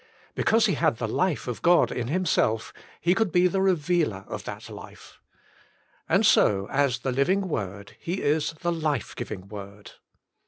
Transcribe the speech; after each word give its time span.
Because 0.33 0.65
He 0.65 0.73
had 0.73 0.97
the 0.97 1.07
Life 1.07 1.47
of 1.47 1.61
God 1.61 1.91
in 1.91 2.07
Himself, 2.07 2.73
He 2.99 3.13
could 3.13 3.31
be 3.31 3.45
the 3.45 3.61
revealer 3.61 4.25
of 4.27 4.45
that 4.45 4.67
Life. 4.67 5.19
And 6.09 6.25
so 6.25 6.67
as 6.71 6.97
the 7.01 7.11
Living 7.11 7.41
Word 7.47 7.95
He 7.99 8.23
is 8.23 8.53
the 8.61 8.71
Life 8.71 9.15
giving 9.15 9.47
Word. 9.47 9.91